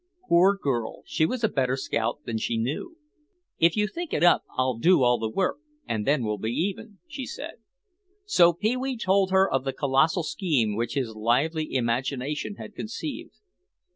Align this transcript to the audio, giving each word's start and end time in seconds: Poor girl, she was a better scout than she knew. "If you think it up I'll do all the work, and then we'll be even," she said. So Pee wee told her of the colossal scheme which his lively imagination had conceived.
Poor 0.27 0.57
girl, 0.57 1.03
she 1.05 1.27
was 1.27 1.43
a 1.43 1.47
better 1.47 1.77
scout 1.77 2.21
than 2.25 2.39
she 2.39 2.57
knew. 2.57 2.97
"If 3.59 3.77
you 3.77 3.85
think 3.85 4.13
it 4.15 4.23
up 4.23 4.41
I'll 4.57 4.75
do 4.79 5.03
all 5.03 5.19
the 5.19 5.29
work, 5.29 5.57
and 5.87 6.07
then 6.07 6.23
we'll 6.23 6.39
be 6.39 6.49
even," 6.49 6.97
she 7.07 7.27
said. 7.27 7.57
So 8.25 8.51
Pee 8.51 8.75
wee 8.75 8.97
told 8.97 9.29
her 9.29 9.47
of 9.47 9.63
the 9.63 9.73
colossal 9.73 10.23
scheme 10.23 10.75
which 10.75 10.95
his 10.95 11.13
lively 11.15 11.71
imagination 11.75 12.55
had 12.55 12.73
conceived. 12.73 13.35